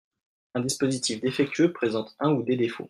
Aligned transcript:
Un 0.55 0.61
dispositif 0.61 1.21
défectueux 1.21 1.71
présente 1.73 2.15
un 2.19 2.31
ou 2.33 2.41
des 2.41 2.55
défauts. 2.57 2.79